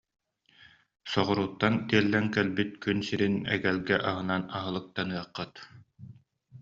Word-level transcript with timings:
Соҕурууттан 1.11 1.73
тиэллэн 1.87 2.25
кэлбит 2.35 2.71
күн 2.83 2.97
сирин 3.07 3.35
эгэлгэ 3.55 3.97
аһынан 4.09 4.43
аһылыктаныаххыт 4.57 5.53